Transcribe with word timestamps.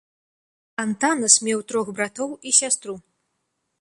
Антанас 0.83 1.35
меў 1.47 1.59
трох 1.73 1.87
братоў 1.99 2.29
і 2.49 2.55
сястру. 2.61 2.93